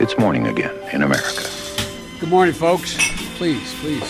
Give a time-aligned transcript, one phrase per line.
[0.00, 1.42] It's morning again in America.
[2.20, 2.94] Good morning, folks.
[3.36, 4.08] Please, please.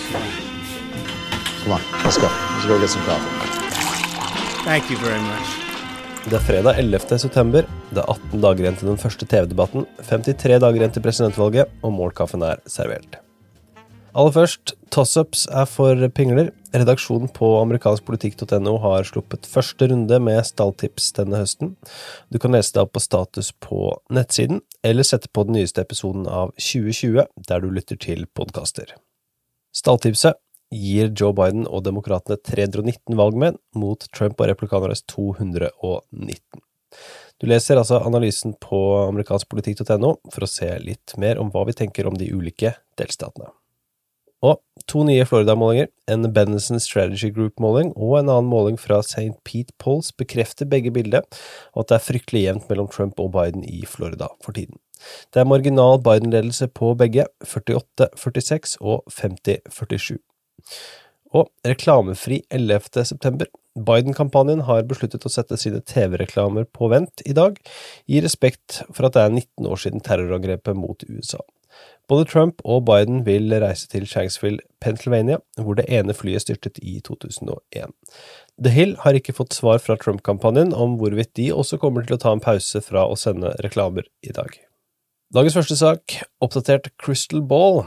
[1.62, 2.28] Come on, let's go.
[2.28, 3.32] Let's go get some coffee.
[4.64, 5.48] Thank you very much.
[6.28, 7.18] Det er fredag 11.
[7.18, 7.64] september.
[7.90, 11.96] Det er 18 dager igjen til den første TV-debatten, 53 dager igjen til presidentvalget, og
[11.96, 13.16] målkaffen er servert.
[14.16, 16.48] Aller først, toss-ups er for pingler.
[16.72, 21.74] Redaksjonen på amerikanskpolitikk.no har sluppet første runde med stalltips denne høsten.
[22.32, 26.24] Du kan lese det opp på status på nettsiden, eller sette på den nyeste episoden
[26.24, 28.96] av 2020, der du lytter til podkaster.
[29.76, 30.40] Stalltipset
[30.72, 36.64] gir Joe Biden og demokratene 319 valgmenn mot Trump og replikanernes 219.
[37.38, 42.08] Du leser altså analysen på amerikanskpolitikk.no for å se litt mer om hva vi tenker
[42.08, 43.52] om de ulike delstatene.
[44.46, 49.34] Og to nye Florida-målinger, en Benison Strategy Group-måling og en annen måling fra St.
[49.44, 51.26] Pete Polls bekrefter begge bildet,
[51.74, 54.78] og at det er fryktelig jevnt mellom Trump og Biden i Florida for tiden.
[55.34, 60.18] Det er marginal Biden-ledelse på begge, 48-46 og 50-47.
[61.34, 63.04] Og reklamefri 11.
[63.10, 63.50] september.
[63.78, 67.58] Biden-kampanjen har besluttet å sette sine TV-reklamer på vent i dag,
[68.06, 71.42] i respekt for at det er 19 år siden terrorangrepet mot USA.
[72.08, 77.00] Både Trump og Biden vil reise til Shanksville, Pennsylvania, hvor det ene flyet styrtet i
[77.04, 77.92] 2001.
[78.64, 82.22] The Hill har ikke fått svar fra Trump-kampanjen om hvorvidt de også kommer til å
[82.22, 84.56] ta en pause fra å sende reklamer i dag.
[85.34, 87.82] Dagens første sak, oppdatert Crystal Ball.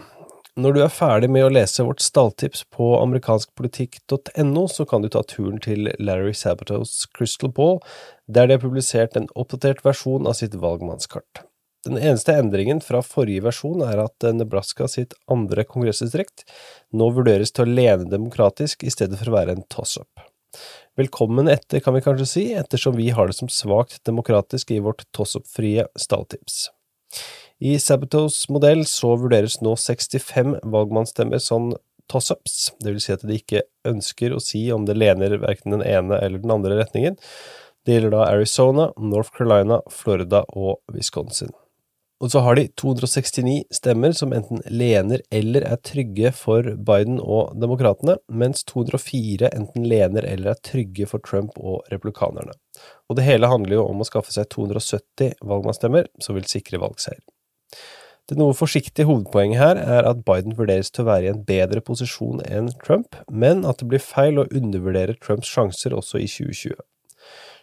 [0.61, 5.23] Når du er ferdig med å lese vårt stalltips på amerikanskpolitikk.no, så kan du ta
[5.25, 7.79] turen til Larry Sabatos Crystal Ball,
[8.27, 11.47] der de har publisert en oppdatert versjon av sitt valgmannskart.
[11.81, 16.43] Den eneste endringen fra forrige versjon er at Nebraska sitt andre kongressdistrikt
[16.93, 20.27] nå vurderes til å lene demokratisk i stedet for å være en toss-up.
[20.99, 25.07] Velkommen etter, kan vi kanskje si, ettersom vi har det som svakt demokratisk i vårt
[25.15, 26.67] toss-up-frie stalltips.
[27.57, 31.71] I Sabatos modell så vurderes nå 65 valgmannsstemmer som
[32.11, 35.85] toss-ups, det vil si at de ikke ønsker å si om det lener verken den
[35.87, 37.17] ene eller den andre retningen.
[37.87, 41.55] Det gjelder da Arizona, North Carolina, Florida og Wisconsin.
[42.21, 47.55] Og så har de 269 stemmer som enten lener eller er trygge for Biden og
[47.57, 52.53] demokratene, mens 204 enten lener eller er trygge for Trump og republikanerne.
[53.09, 57.23] Og det hele handler jo om å skaffe seg 270 valgmannsstemmer som vil sikre valgseier.
[58.29, 61.81] Det noe forsiktige hovedpoenget her er at Biden vurderes til å være i en bedre
[61.83, 66.77] posisjon enn Trump, men at det blir feil å undervurdere Trumps sjanser også i 2020.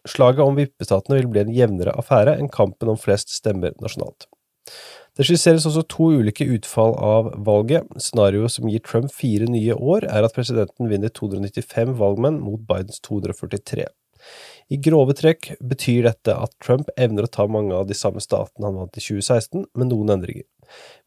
[0.09, 4.27] Slaget om vippestatene vil bli en jevnere affære enn kampen om flest stemmer nasjonalt.
[5.19, 7.89] Det skisseres også to ulike utfall av valget.
[7.99, 13.03] Scenarioet som gir Trump fire nye år, er at presidenten vinner 295 valgmenn mot Bidens
[13.03, 13.89] 243.
[14.69, 18.69] I grove trekk betyr dette at Trump evner å ta mange av de samme statene
[18.69, 20.47] han vant i 2016, med noen endringer.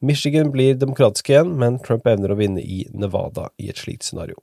[0.01, 4.41] Michigan blir demokratisk igjen, men Trump evner å vinne i Nevada i et slikt scenario.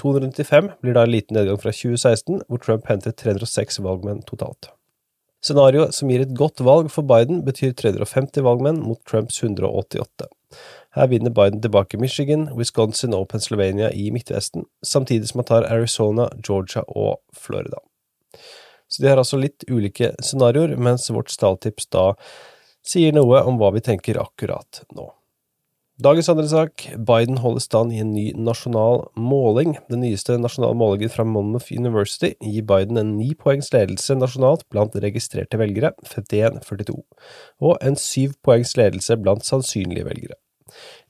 [0.00, 4.72] 295 blir da en liten nedgang fra 2016, hvor Trump henter 306 valgmenn totalt.
[5.42, 10.28] Scenarioet som gir et godt valg for Biden, betyr 350 valgmenn mot Trumps 188.
[10.94, 16.28] Her vinner Biden tilbake Michigan, Wisconsin og Pennsylvania i Midtvesten, samtidig som han tar Arizona,
[16.46, 17.80] Georgia og Florida.
[18.88, 22.12] Så de har altså litt ulike scenarioer, mens vårt stalltips da
[22.84, 25.08] sier noe om hva vi tenker akkurat nå.
[26.00, 26.86] Dagens andre sak.
[26.96, 29.74] Biden holder stand i en ny nasjonal måling.
[29.92, 34.96] Den nyeste nasjonale målingen fra Monmouth University gir Biden en ni poengs ledelse nasjonalt blant
[34.96, 36.96] registrerte velgere, 51-42,
[37.60, 40.38] og en syv poengs ledelse blant sannsynlige velgere.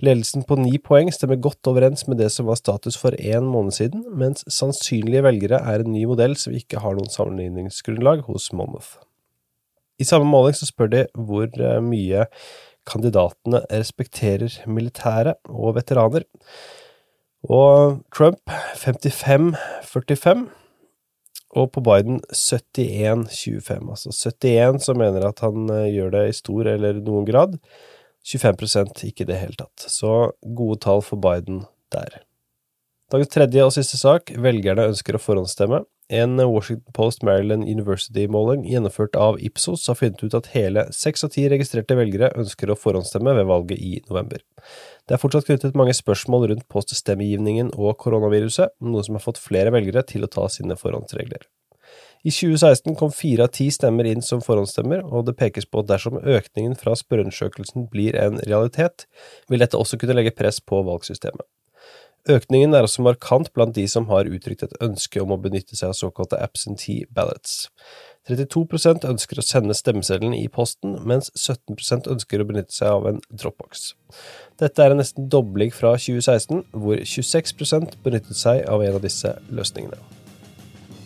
[0.02, 3.78] Ledelsen på ni poeng stemmer godt overens med det som var status for én måned
[3.78, 8.98] siden, mens sannsynlige velgere er en ny modell som ikke har noen sammenligningsgrunnlag hos Monmouth.
[10.02, 12.26] I samme måling så spør de hvor eh, mye
[12.88, 16.26] kandidatene respekterer militære og veteraner.
[17.42, 20.44] Og Trump 55-45,
[21.52, 23.90] og på Biden 71-25.
[23.92, 27.58] Altså 71 som mener at han eh, gjør det i stor eller noen grad,
[28.24, 29.88] 25 ikke i det hele tatt.
[29.90, 32.22] Så gode tall for Biden der.
[33.12, 35.82] Dagens tredje og siste sak, velgerne ønsker å forhåndsstemme.
[36.08, 41.32] En Washington Post Maryland University-måling gjennomført av Ipsos har funnet ut at hele seks av
[41.36, 44.42] ti registrerte velgere ønsker å forhåndsstemme ved valget i november.
[45.06, 49.72] Det er fortsatt knyttet mange spørsmål rundt poststemmegivningen og koronaviruset, noe som har fått flere
[49.74, 51.46] velgere til å ta sine forhåndsregler.
[52.22, 55.88] I 2016 kom fire av ti stemmer inn som forhåndsstemmer, og det pekes på at
[55.90, 59.08] dersom økningen fra spørreundersøkelsen blir en realitet,
[59.50, 61.42] vil dette også kunne legge press på valgsystemet.
[62.30, 65.90] Økningen er også markant blant de som har uttrykt et ønske om å benytte seg
[65.90, 67.64] av såkalte absentee ballots.
[68.30, 73.18] 32% ønsker å sende stemmeseddelen i posten, mens 17% ønsker å benytte seg av en
[73.26, 73.96] dropbox.
[74.62, 79.34] Dette er en nesten dobling fra 2016, hvor 26% benyttet seg av en av disse
[79.50, 79.98] løsningene.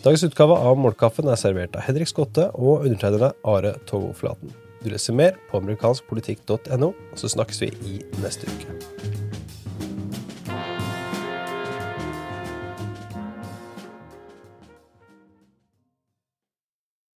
[0.05, 4.53] Dagens utgave av Målkaffen er servert av Henrik Skotte og undertegnede Are Togoflaten.
[4.83, 8.96] Du leser mer på amerikanskpolitikk.no, og så snakkes vi i neste uke.